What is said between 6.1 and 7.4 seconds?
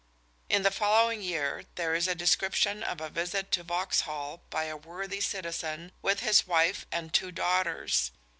his wife and two